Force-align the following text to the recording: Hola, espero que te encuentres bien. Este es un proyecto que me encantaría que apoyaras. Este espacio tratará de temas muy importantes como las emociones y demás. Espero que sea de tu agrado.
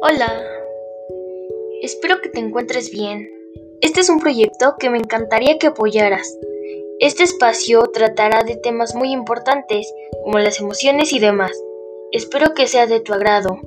Hola, 0.00 0.32
espero 1.82 2.20
que 2.20 2.28
te 2.28 2.38
encuentres 2.38 2.92
bien. 2.92 3.28
Este 3.80 4.00
es 4.00 4.08
un 4.08 4.20
proyecto 4.20 4.76
que 4.78 4.90
me 4.90 4.98
encantaría 4.98 5.58
que 5.58 5.66
apoyaras. 5.66 6.38
Este 7.00 7.24
espacio 7.24 7.82
tratará 7.92 8.44
de 8.44 8.54
temas 8.54 8.94
muy 8.94 9.12
importantes 9.12 9.92
como 10.24 10.38
las 10.38 10.60
emociones 10.60 11.12
y 11.12 11.18
demás. 11.18 11.50
Espero 12.12 12.54
que 12.54 12.68
sea 12.68 12.86
de 12.86 13.00
tu 13.00 13.12
agrado. 13.12 13.58